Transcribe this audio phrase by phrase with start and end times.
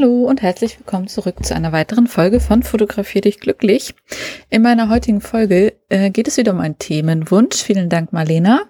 [0.00, 3.94] Hallo und herzlich willkommen zurück zu einer weiteren Folge von Fotografier dich glücklich.
[4.48, 7.56] In meiner heutigen Folge äh, geht es wieder um einen Themenwunsch.
[7.56, 8.62] Vielen Dank, Marlena.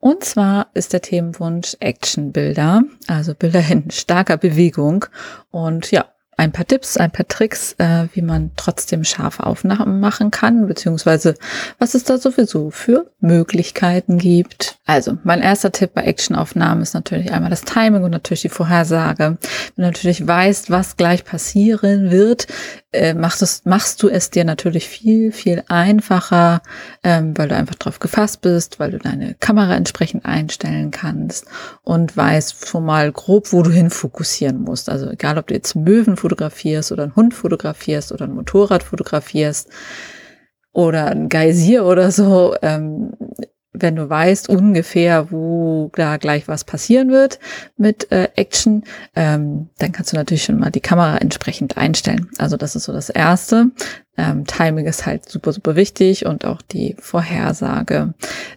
[0.00, 5.06] Und zwar ist der Themenwunsch Actionbilder, also Bilder in starker Bewegung.
[5.52, 10.32] Und ja, ein paar Tipps, ein paar Tricks, äh, wie man trotzdem scharfe Aufnahmen machen
[10.32, 11.36] kann, beziehungsweise
[11.78, 14.80] was es da sowieso für Möglichkeiten gibt.
[14.92, 19.38] Also, mein erster Tipp bei Actionaufnahmen ist natürlich einmal das Timing und natürlich die Vorhersage.
[19.38, 19.38] Wenn
[19.76, 22.46] du natürlich weißt, was gleich passieren wird,
[22.92, 26.60] äh, machst, es, machst du es dir natürlich viel, viel einfacher,
[27.02, 31.46] ähm, weil du einfach drauf gefasst bist, weil du deine Kamera entsprechend einstellen kannst
[31.84, 34.90] und weißt schon mal grob, wo du hin fokussieren musst.
[34.90, 39.70] Also egal, ob du jetzt Möwen fotografierst oder einen Hund fotografierst oder ein Motorrad fotografierst
[40.72, 43.14] oder ein Geysir oder so, ähm,
[43.72, 47.38] wenn du weißt ungefähr, wo da gleich was passieren wird
[47.76, 48.84] mit äh, Action,
[49.16, 52.28] ähm, dann kannst du natürlich schon mal die Kamera entsprechend einstellen.
[52.38, 53.70] Also das ist so das Erste.
[54.18, 58.12] Ähm, Timing ist halt super, super wichtig und auch die Vorhersage.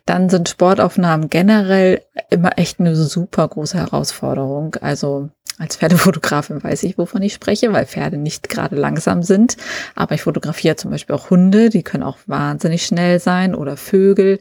[0.06, 4.76] Dann sind Sportaufnahmen generell immer echt eine super große Herausforderung.
[4.82, 9.56] Also als Pferdefotografin weiß ich, wovon ich spreche, weil Pferde nicht gerade langsam sind.
[9.96, 14.40] Aber ich fotografiere zum Beispiel auch Hunde, die können auch wahnsinnig schnell sein oder Vögel.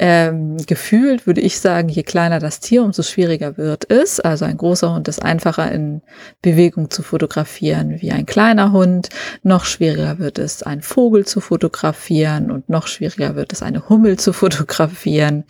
[0.00, 4.20] Ähm, gefühlt würde ich sagen, je kleiner das Tier, umso schwieriger wird es.
[4.20, 6.02] Also ein großer Hund ist einfacher in
[6.40, 9.08] Bewegung zu fotografieren wie ein kleiner Hund.
[9.42, 14.20] Noch schwieriger wird es, einen Vogel zu fotografieren und noch schwieriger wird es, eine Hummel
[14.20, 15.42] zu fotografieren.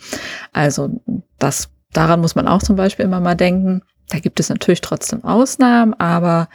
[0.51, 0.99] Also
[1.37, 3.83] das, daran muss man auch zum Beispiel immer mal denken.
[4.09, 6.49] Da gibt es natürlich trotzdem Ausnahmen, aber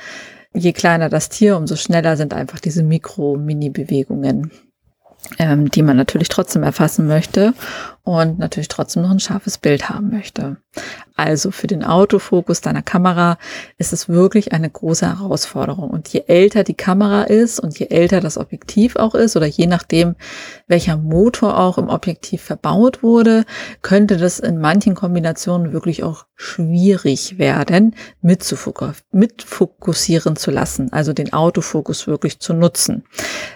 [0.53, 4.51] je kleiner das Tier, umso schneller sind einfach diese Mikro-Mini-Bewegungen
[5.39, 7.55] ähm, die man natürlich trotzdem erfassen möchte
[8.05, 10.59] und natürlich trotzdem noch ein scharfes Bild haben möchte.
[11.17, 13.39] Also für den Autofokus deiner Kamera
[13.79, 15.89] ist es wirklich eine große Herausforderung.
[15.89, 19.67] Und je älter die Kamera ist und je älter das Objektiv auch ist oder je
[19.67, 20.17] nachdem,
[20.67, 23.47] welcher Motor auch im Objektiv verbaut wurde,
[23.81, 32.07] könnte das in manchen Kombinationen wirklich auch schwierig werden, mitfokussieren zu lassen, also den Autofokus
[32.07, 33.05] wirklich zu nutzen.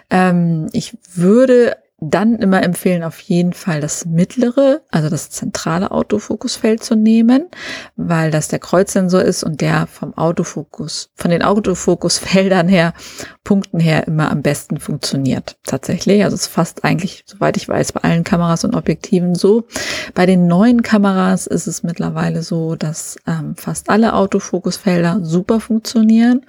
[0.08, 6.82] Ähm, ich würde dann immer empfehlen, auf jeden Fall das mittlere, also das zentrale Autofokusfeld
[6.82, 7.48] zu nehmen,
[7.96, 12.94] weil das der Kreuzsensor ist und der vom Autofokus, von den Autofokusfeldern her,
[13.42, 15.56] Punkten her immer am besten funktioniert.
[15.64, 16.22] Tatsächlich.
[16.22, 19.66] Also es ist fast eigentlich, soweit ich weiß, bei allen Kameras und Objektiven so.
[20.14, 26.44] Bei den neuen Kameras ist es mittlerweile so, dass ähm, fast alle Autofokusfelder super funktionieren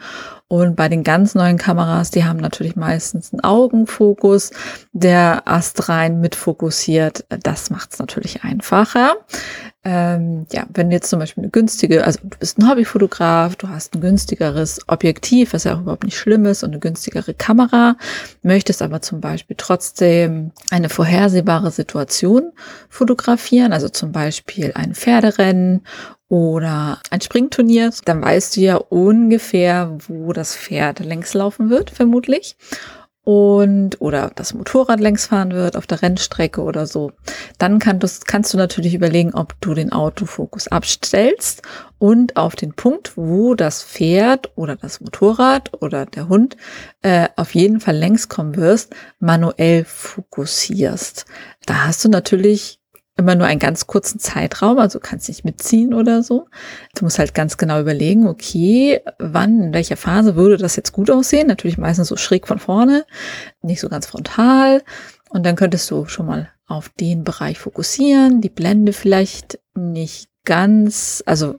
[0.49, 4.49] und bei den ganz neuen Kameras, die haben natürlich meistens einen Augenfokus,
[4.93, 7.23] der astrein mitfokussiert.
[7.29, 9.17] Das macht es natürlich einfacher.
[9.85, 13.95] Ähm, ja, wenn jetzt zum Beispiel eine günstige, also du bist ein Hobbyfotograf, du hast
[13.95, 17.95] ein günstigeres Objektiv, was ja auch überhaupt nicht schlimm ist, und eine günstigere Kamera,
[18.43, 22.51] möchtest aber zum Beispiel trotzdem eine vorhersehbare Situation
[22.89, 25.85] fotografieren, also zum Beispiel ein Pferderennen
[26.27, 32.57] oder ein Springturnier, dann weißt du ja ungefähr, wo das Pferd längs laufen wird, vermutlich.
[33.31, 37.11] Und, oder das Motorrad längs fahren wird auf der Rennstrecke oder so.
[37.59, 41.61] Dann kann kannst du natürlich überlegen, ob du den Autofokus abstellst
[41.99, 46.57] und auf den Punkt, wo das Pferd oder das Motorrad oder der Hund
[47.03, 51.27] äh, auf jeden Fall längs kommen wirst, manuell fokussierst.
[51.67, 52.78] Da hast du natürlich
[53.19, 56.47] immer nur einen ganz kurzen Zeitraum, also kannst nicht mitziehen oder so.
[56.95, 61.11] Du musst halt ganz genau überlegen, okay, wann, in welcher Phase würde das jetzt gut
[61.11, 61.47] aussehen?
[61.47, 63.05] Natürlich meistens so schräg von vorne,
[63.61, 64.81] nicht so ganz frontal.
[65.29, 71.21] Und dann könntest du schon mal auf den Bereich fokussieren, die Blende vielleicht nicht ganz,
[71.25, 71.57] also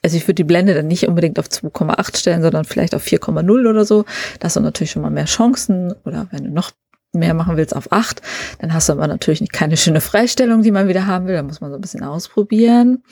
[0.00, 3.68] also ich würde die Blende dann nicht unbedingt auf 2,8 stellen, sondern vielleicht auf 4,0
[3.68, 4.04] oder so.
[4.38, 5.92] Da hast du natürlich schon mal mehr Chancen.
[6.04, 6.70] Oder wenn du noch
[7.18, 8.22] mehr machen willst, auf acht.
[8.60, 11.34] Dann hast du aber natürlich nicht keine schöne Freistellung, die man wieder haben will.
[11.34, 13.02] Da muss man so ein bisschen ausprobieren.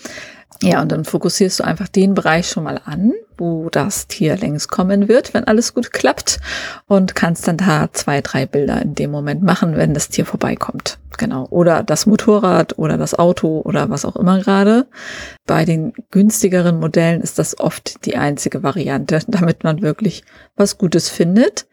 [0.63, 4.69] Ja, und dann fokussierst du einfach den Bereich schon mal an, wo das Tier längs
[4.69, 6.41] kommen wird, wenn alles gut klappt.
[6.87, 10.99] Und kannst dann da zwei, drei Bilder in dem Moment machen, wenn das Tier vorbeikommt.
[11.19, 11.47] Genau.
[11.51, 14.87] Oder das Motorrad oder das Auto oder was auch immer gerade.
[15.47, 20.25] Bei den günstigeren Modellen ist das oft die einzige Variante, damit man wirklich
[20.57, 21.67] was Gutes findet.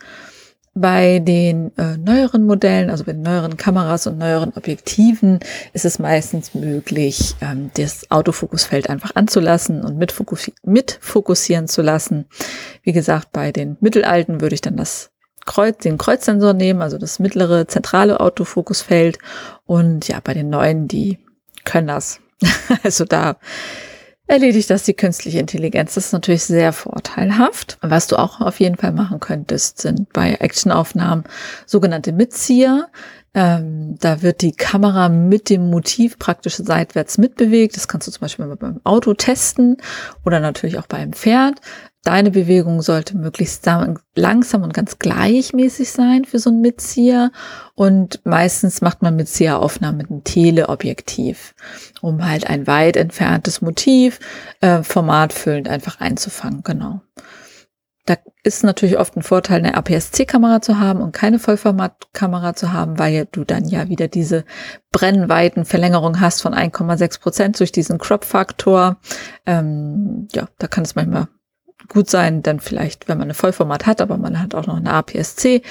[0.75, 5.39] Bei den äh, neueren Modellen, also bei den neueren Kameras und neueren Objektiven,
[5.73, 12.25] ist es meistens möglich, ähm, das Autofokusfeld einfach anzulassen und mitfokussi mitfokussieren zu lassen.
[12.81, 15.11] Wie gesagt, bei den mittelalten würde ich dann das
[15.45, 19.19] Kreuz, den Kreuzsensor nehmen, also das mittlere zentrale Autofokusfeld.
[19.65, 21.19] Und ja, bei den neuen, die
[21.65, 22.19] können das.
[22.83, 23.37] also da
[24.33, 25.93] erledigt das die künstliche Intelligenz.
[25.93, 27.77] Das ist natürlich sehr vorteilhaft.
[27.81, 31.23] Was du auch auf jeden Fall machen könntest, sind bei Actionaufnahmen
[31.65, 32.89] sogenannte Mitzieher.
[33.35, 37.75] Ähm, da wird die Kamera mit dem Motiv praktisch seitwärts mitbewegt.
[37.75, 39.77] Das kannst du zum Beispiel beim Auto testen
[40.25, 41.59] oder natürlich auch beim Pferd.
[42.03, 43.65] Deine Bewegung sollte möglichst
[44.15, 47.31] langsam und ganz gleichmäßig sein für so ein Mitzieher.
[47.75, 51.55] Und meistens macht man Mitzieheraufnahmen mit einem Teleobjektiv,
[52.01, 54.19] um halt ein weit entferntes Motiv
[54.59, 56.61] äh, formatfüllend einfach einzufangen.
[56.63, 56.99] Genau.
[58.05, 62.99] Da ist natürlich oft ein Vorteil, eine APS-C-Kamera zu haben und keine Vollformatkamera zu haben,
[62.99, 64.43] weil du dann ja wieder diese
[64.91, 68.97] Brennweitenverlängerung hast von 1,6 Prozent durch diesen Crop-Faktor.
[69.45, 71.29] Ähm, ja, da kann es manchmal
[71.87, 74.91] gut sein, dann vielleicht, wenn man eine Vollformat hat, aber man hat auch noch eine
[74.91, 75.61] APS-C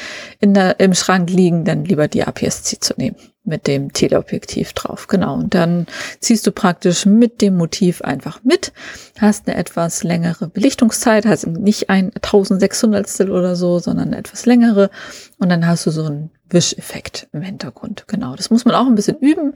[0.41, 5.09] im Schrank liegen, dann lieber die APS-C zu nehmen mit dem Teleobjektiv drauf.
[5.09, 5.35] Genau.
[5.35, 5.87] Und dann
[6.21, 8.73] ziehst du praktisch mit dem Motiv einfach mit,
[9.19, 14.91] hast eine etwas längere Belichtungszeit, hast nicht ein 1600 oder so, sondern eine etwas längere.
[15.39, 18.05] Und dann hast du so einen Wischeffekt im Hintergrund.
[18.07, 18.37] Genau.
[18.37, 19.55] Das muss man auch ein bisschen üben.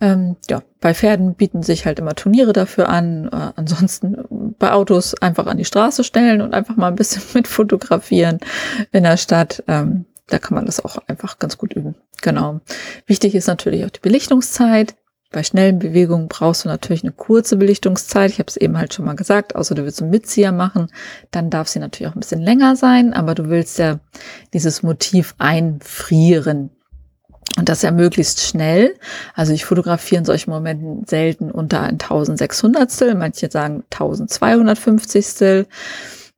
[0.00, 3.28] Ähm, ja, bei Pferden bieten sich halt immer Turniere dafür an.
[3.28, 7.46] Äh, ansonsten bei Autos einfach an die Straße stellen und einfach mal ein bisschen mit
[7.46, 8.38] fotografieren
[8.92, 9.62] in der Stadt.
[9.68, 11.94] Ähm, da kann man das auch einfach ganz gut üben.
[12.22, 12.60] Genau.
[13.06, 14.94] Wichtig ist natürlich auch die Belichtungszeit.
[15.30, 18.30] Bei schnellen Bewegungen brauchst du natürlich eine kurze Belichtungszeit.
[18.30, 20.88] Ich habe es eben halt schon mal gesagt, außer du willst einen Mitzieher machen,
[21.30, 24.00] dann darf sie natürlich auch ein bisschen länger sein, aber du willst ja
[24.54, 26.70] dieses Motiv einfrieren.
[27.58, 28.94] Und das ja möglichst schnell.
[29.34, 33.16] Also ich fotografiere in solchen Momenten selten unter ein 1600.
[33.16, 35.66] Manche sagen 1250.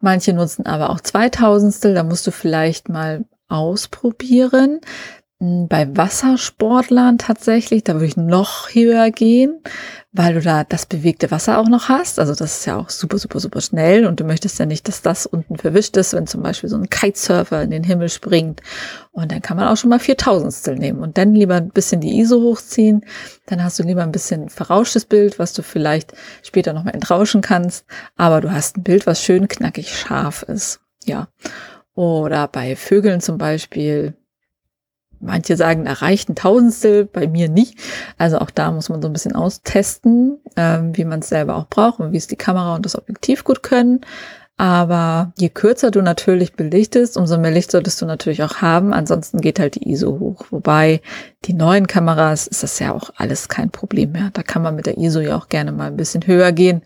[0.00, 1.96] Manche nutzen aber auch 2000.
[1.96, 4.80] Da musst du vielleicht mal ausprobieren.
[5.42, 9.62] Hm, bei Wassersportlern tatsächlich, da würde ich noch höher gehen,
[10.12, 12.18] weil du da das bewegte Wasser auch noch hast.
[12.18, 15.00] Also das ist ja auch super, super, super schnell und du möchtest ja nicht, dass
[15.00, 18.60] das unten verwischt ist, wenn zum Beispiel so ein Kitesurfer in den Himmel springt.
[19.12, 22.18] Und dann kann man auch schon mal viertausendstel nehmen und dann lieber ein bisschen die
[22.20, 23.06] ISO hochziehen.
[23.46, 26.12] Dann hast du lieber ein bisschen verrauschtes Bild, was du vielleicht
[26.42, 27.86] später nochmal entrauschen kannst.
[28.16, 30.80] Aber du hast ein Bild, was schön knackig scharf ist.
[31.06, 31.28] Ja.
[32.00, 34.14] Oder bei Vögeln zum Beispiel.
[35.20, 37.78] Manche sagen, erreicht ein Tausendstel, bei mir nicht.
[38.16, 41.66] Also auch da muss man so ein bisschen austesten, ähm, wie man es selber auch
[41.66, 44.00] braucht und wie es die Kamera und das Objektiv gut können.
[44.60, 48.92] Aber je kürzer du natürlich belichtest, umso mehr Licht solltest du natürlich auch haben.
[48.92, 50.44] Ansonsten geht halt die ISO hoch.
[50.50, 51.00] Wobei
[51.46, 54.28] die neuen Kameras ist das ja auch alles kein Problem mehr.
[54.34, 56.82] Da kann man mit der ISO ja auch gerne mal ein bisschen höher gehen.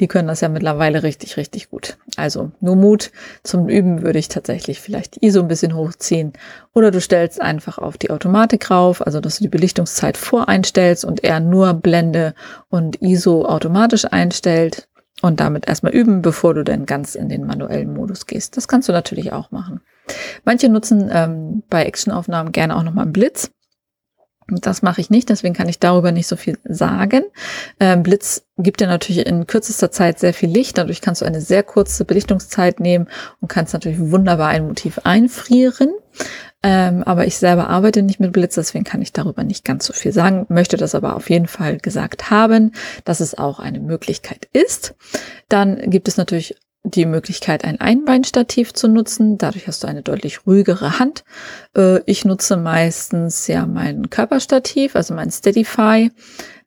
[0.00, 1.96] Die können das ja mittlerweile richtig, richtig gut.
[2.18, 3.10] Also nur Mut
[3.42, 6.34] zum Üben würde ich tatsächlich vielleicht die ISO ein bisschen hochziehen.
[6.74, 11.24] Oder du stellst einfach auf die Automatik rauf, also dass du die Belichtungszeit voreinstellst und
[11.24, 12.34] er nur Blende
[12.68, 14.88] und ISO automatisch einstellt
[15.24, 18.56] und damit erstmal üben, bevor du dann ganz in den manuellen Modus gehst.
[18.56, 19.80] Das kannst du natürlich auch machen.
[20.44, 23.50] Manche nutzen ähm, bei Actionaufnahmen gerne auch nochmal einen Blitz.
[24.46, 27.24] Das mache ich nicht, deswegen kann ich darüber nicht so viel sagen.
[27.80, 31.40] Ähm, Blitz gibt dir natürlich in kürzester Zeit sehr viel Licht, dadurch kannst du eine
[31.40, 33.08] sehr kurze Belichtungszeit nehmen
[33.40, 35.94] und kannst natürlich wunderbar ein Motiv einfrieren.
[36.66, 39.92] Ähm, aber ich selber arbeite nicht mit Blitz, deswegen kann ich darüber nicht ganz so
[39.92, 42.72] viel sagen, möchte das aber auf jeden Fall gesagt haben,
[43.04, 44.94] dass es auch eine Möglichkeit ist.
[45.50, 49.36] Dann gibt es natürlich die Möglichkeit, ein Einbeinstativ zu nutzen.
[49.36, 51.24] Dadurch hast du eine deutlich ruhigere Hand.
[51.76, 56.10] Äh, ich nutze meistens ja mein Körperstativ, also mein Steadify.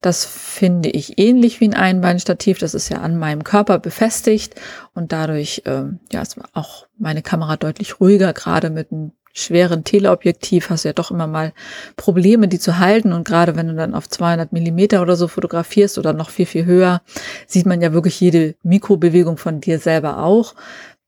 [0.01, 2.60] Das finde ich ähnlich wie ein Einbeinstativ.
[2.60, 4.54] Das ist ja an meinem Körper befestigt
[4.94, 10.70] und dadurch ähm, ja ist auch meine Kamera deutlich ruhiger, gerade mit einem schweren Teleobjektiv
[10.70, 11.53] hast du ja doch immer mal
[11.96, 13.13] Probleme, die zu halten.
[13.13, 16.65] Und gerade wenn du dann auf 200 Millimeter oder so fotografierst oder noch viel, viel
[16.65, 17.01] höher,
[17.46, 20.56] sieht man ja wirklich jede Mikrobewegung von dir selber auch.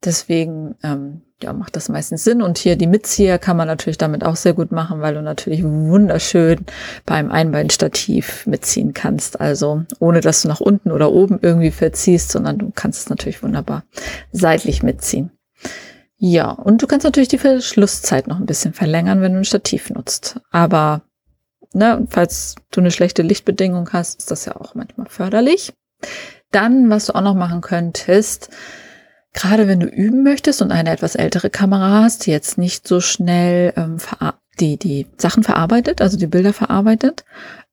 [0.06, 2.42] Deswegen ähm, ja, macht das meistens Sinn.
[2.42, 5.64] Und hier die Mitzieher kann man natürlich damit auch sehr gut machen, weil du natürlich
[5.64, 6.60] wunderschön
[7.06, 9.42] beim Einbeinstativ mitziehen kannst.
[9.42, 13.42] Also ohne dass du nach unten oder oben irgendwie verziehst, sondern du kannst es natürlich
[13.42, 13.84] wunderbar
[14.32, 15.32] seitlich mitziehen.
[16.22, 19.90] Ja, und du kannst natürlich die Verschlusszeit noch ein bisschen verlängern, wenn du ein Stativ
[19.90, 20.42] nutzt.
[20.52, 21.02] Aber
[21.72, 25.74] ne, falls du eine schlechte Lichtbedingung hast, ist das ja auch manchmal förderlich.
[26.52, 28.50] Dann, was du auch noch machen könntest,
[29.34, 33.00] gerade wenn du üben möchtest und eine etwas ältere Kamera hast, die jetzt nicht so
[33.00, 33.98] schnell ähm,
[34.60, 37.24] die, die Sachen verarbeitet, also die Bilder verarbeitet,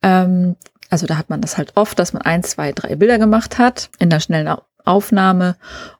[0.03, 0.55] ähm,
[0.89, 3.91] also da hat man das halt oft, dass man ein, zwei, drei Bilder gemacht hat
[3.99, 5.57] in der schnellen Aufnahme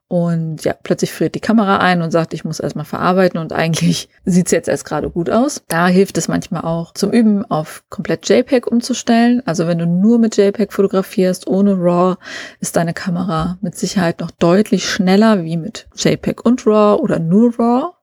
[0.09, 4.09] und ja, plötzlich friert die Kamera ein und sagt, ich muss erstmal verarbeiten und eigentlich
[4.25, 5.63] sieht es jetzt erst gerade gut aus.
[5.67, 9.43] Da hilft es manchmal auch zum Üben auf komplett JPEG umzustellen.
[9.47, 12.17] Also wenn du nur mit JPEG fotografierst, ohne RAW,
[12.61, 17.59] ist deine Kamera mit Sicherheit noch deutlich schneller wie mit JPEG und RAW oder nur
[17.59, 17.95] RAW.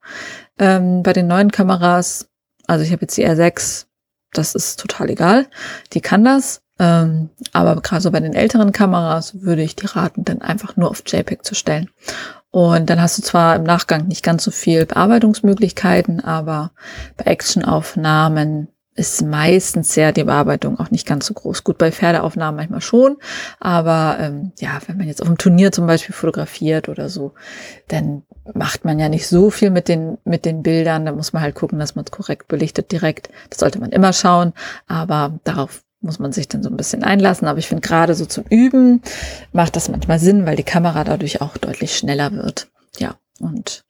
[0.59, 2.27] Ähm, bei den neuen Kameras,
[2.67, 3.85] also ich habe jetzt die R6,
[4.33, 5.47] das ist total egal.
[5.93, 6.62] Die kann das.
[6.79, 10.89] Ähm, aber gerade so bei den älteren Kameras würde ich die raten, dann einfach nur
[10.89, 11.89] auf JPEG zu stellen.
[12.49, 16.71] Und dann hast du zwar im Nachgang nicht ganz so viel Bearbeitungsmöglichkeiten, aber
[17.17, 21.63] bei Actionaufnahmen ist meistens ja die Bearbeitung auch nicht ganz so groß.
[21.63, 23.17] Gut, bei Pferdeaufnahmen manchmal schon,
[23.59, 27.33] aber ähm, ja, wenn man jetzt auf einem Turnier zum Beispiel fotografiert oder so,
[27.87, 31.05] dann macht man ja nicht so viel mit den, mit den Bildern.
[31.05, 33.29] Da muss man halt gucken, dass man es korrekt belichtet direkt.
[33.49, 34.53] Das sollte man immer schauen,
[34.85, 37.47] aber darauf muss man sich dann so ein bisschen einlassen.
[37.47, 39.01] Aber ich finde gerade so zum Üben
[39.51, 42.69] macht das manchmal Sinn, weil die Kamera dadurch auch deutlich schneller wird.
[42.99, 43.83] Ja, und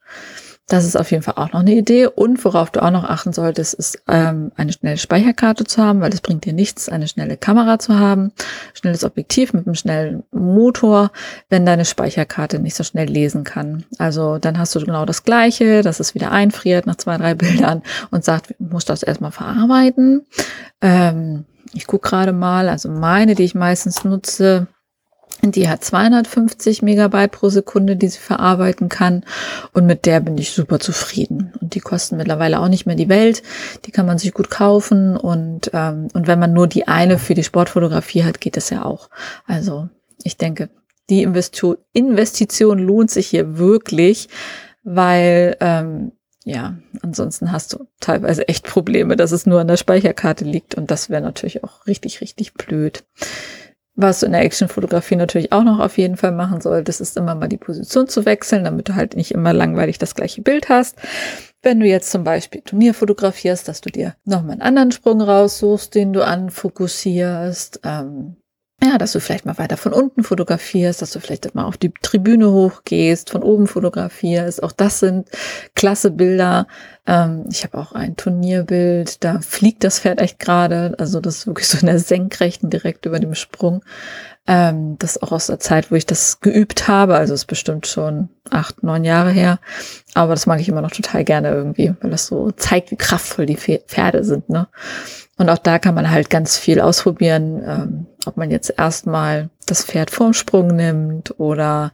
[0.68, 2.08] das ist auf jeden Fall auch noch eine Idee.
[2.08, 6.14] Und worauf du auch noch achten solltest, ist ähm, eine schnelle Speicherkarte zu haben, weil
[6.14, 8.32] es bringt dir nichts, eine schnelle Kamera zu haben,
[8.74, 11.12] schnelles Objektiv mit einem schnellen Motor,
[11.50, 13.84] wenn deine Speicherkarte nicht so schnell lesen kann.
[13.98, 17.84] Also dann hast du genau das Gleiche, dass es wieder einfriert nach zwei, drei Bildern
[18.12, 20.26] und sagt, musst das erstmal verarbeiten.
[20.82, 21.44] Ähm,
[21.74, 24.68] ich gucke gerade mal, also meine, die ich meistens nutze,
[25.42, 29.26] die hat 250 Megabyte pro Sekunde, die sie verarbeiten kann.
[29.74, 31.52] Und mit der bin ich super zufrieden.
[31.60, 33.44] Und die kosten mittlerweile auch nicht mehr die Welt.
[33.86, 35.18] Die kann man sich gut kaufen.
[35.18, 38.86] Und, ähm, und wenn man nur die eine für die Sportfotografie hat, geht das ja
[38.86, 39.10] auch.
[39.46, 39.90] Also
[40.24, 40.70] ich denke,
[41.10, 44.30] die Investition lohnt sich hier wirklich,
[44.84, 46.14] weil ähm,
[46.46, 50.92] ja, ansonsten hast du teilweise echt Probleme, dass es nur an der Speicherkarte liegt und
[50.92, 53.04] das wäre natürlich auch richtig, richtig blöd.
[53.96, 57.36] Was du in der Actionfotografie natürlich auch noch auf jeden Fall machen solltest, ist immer
[57.36, 60.98] mal die Position zu wechseln, damit du halt nicht immer langweilig das gleiche Bild hast.
[61.62, 65.94] Wenn du jetzt zum Beispiel Turnier fotografierst, dass du dir nochmal einen anderen Sprung raussuchst,
[65.94, 67.82] den du anfokussierst.
[67.84, 68.38] Ähm,
[68.84, 71.94] ja, dass du vielleicht mal weiter von unten fotografierst, dass du vielleicht mal auf die
[72.02, 74.62] Tribüne hochgehst, von oben fotografierst.
[74.62, 75.30] Auch das sind
[75.76, 76.68] klasse Bilder.
[77.08, 80.96] Ähm, ich habe auch ein Turnierbild, da fliegt das Pferd echt gerade.
[80.98, 83.84] Also das ist wirklich so in der Senkrechten direkt über dem Sprung.
[84.46, 87.16] Ähm, das ist auch aus der Zeit, wo ich das geübt habe.
[87.16, 89.60] Also ist bestimmt schon acht, neun Jahre her.
[90.14, 93.46] Aber das mag ich immer noch total gerne irgendwie, weil das so zeigt, wie kraftvoll
[93.46, 94.50] die Pferde sind.
[94.50, 94.68] Ne?
[95.38, 99.84] Und auch da kann man halt ganz viel ausprobieren, ähm, ob man jetzt erstmal das
[99.84, 101.94] Pferd vorm Sprung nimmt oder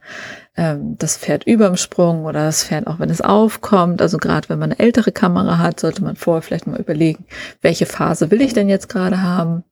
[0.56, 4.02] ähm, das Pferd überm Sprung oder das Pferd auch wenn es aufkommt.
[4.02, 7.24] Also gerade wenn man eine ältere Kamera hat, sollte man vorher vielleicht mal überlegen,
[7.62, 9.64] welche Phase will ich denn jetzt gerade haben,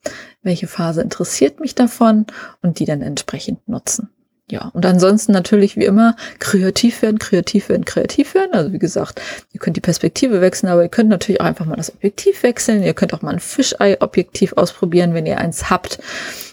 [0.43, 2.27] welche Phase interessiert mich davon
[2.63, 4.11] und die dann entsprechend nutzen.
[4.51, 8.55] Ja, und ansonsten natürlich wie immer kreativ werden, kreativ werden, kreativ werden.
[8.55, 9.21] Also wie gesagt,
[9.53, 12.83] ihr könnt die Perspektive wechseln, aber ihr könnt natürlich auch einfach mal das Objektiv wechseln.
[12.83, 15.99] Ihr könnt auch mal ein Fischei-Objektiv ausprobieren, wenn ihr eins habt.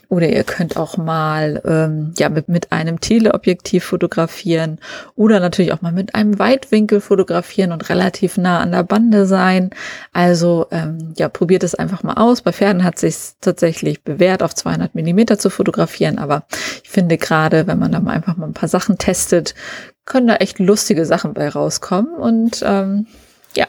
[0.09, 4.79] Oder ihr könnt auch mal ähm, ja mit, mit einem Teleobjektiv fotografieren
[5.15, 9.71] oder natürlich auch mal mit einem Weitwinkel fotografieren und relativ nah an der Bande sein.
[10.13, 12.41] Also ähm, ja, probiert es einfach mal aus.
[12.41, 16.17] Bei Pferden hat sich tatsächlich bewährt, auf 200 Millimeter zu fotografieren.
[16.17, 16.45] Aber
[16.83, 19.55] ich finde gerade, wenn man da mal einfach mal ein paar Sachen testet,
[20.05, 22.15] können da echt lustige Sachen bei rauskommen.
[22.15, 23.07] Und ähm,
[23.55, 23.67] ja,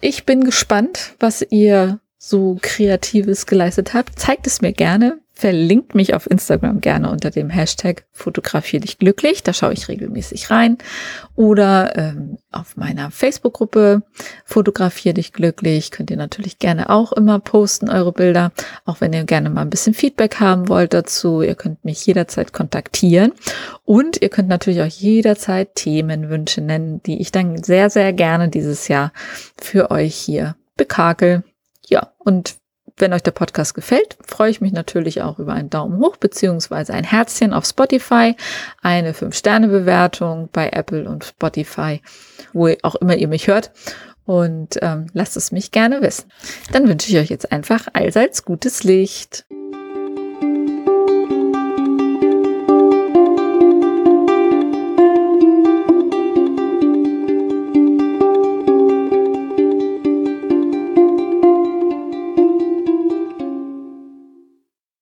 [0.00, 4.18] ich bin gespannt, was ihr so Kreatives geleistet habt.
[4.18, 9.42] Zeigt es mir gerne verlinkt mich auf Instagram gerne unter dem Hashtag Fotografier dich glücklich.
[9.42, 10.78] Da schaue ich regelmäßig rein.
[11.34, 14.02] Oder ähm, auf meiner Facebook-Gruppe
[14.44, 15.90] Fotografier dich glücklich.
[15.90, 18.52] Könnt ihr natürlich gerne auch immer posten, eure Bilder.
[18.84, 21.42] Auch wenn ihr gerne mal ein bisschen Feedback haben wollt dazu.
[21.42, 23.32] Ihr könnt mich jederzeit kontaktieren.
[23.84, 28.86] Und ihr könnt natürlich auch jederzeit Themenwünsche nennen, die ich dann sehr, sehr gerne dieses
[28.88, 29.12] Jahr
[29.56, 31.42] für euch hier bekakel.
[31.88, 32.61] Ja, und
[32.98, 36.92] wenn euch der Podcast gefällt, freue ich mich natürlich auch über einen Daumen hoch beziehungsweise
[36.94, 38.36] ein Herzchen auf Spotify,
[38.82, 42.00] eine 5-Sterne-Bewertung bei Apple und Spotify,
[42.52, 43.72] wo auch immer ihr mich hört.
[44.24, 46.30] Und ähm, lasst es mich gerne wissen.
[46.70, 49.44] Dann wünsche ich euch jetzt einfach allseits gutes Licht.